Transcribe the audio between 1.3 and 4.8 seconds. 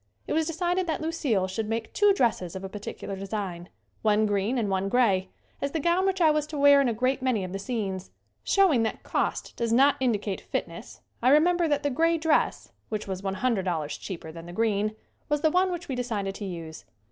should make two dresses of a particular design, one green and